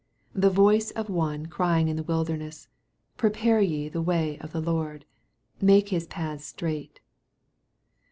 3 0.33 0.41
The 0.41 0.49
voice 0.49 0.89
of 0.89 1.11
one 1.11 1.45
crying 1.45 1.87
in 1.87 1.95
the 1.95 2.01
wilderness, 2.01 2.67
Prepare 3.17 3.61
ye 3.61 3.87
the 3.87 4.01
way 4.01 4.39
of 4.39 4.51
the 4.51 4.59
Lord, 4.59 5.05
make 5.61 5.89
his 5.89 6.07
paths 6.07 6.43
straight. 6.43 7.01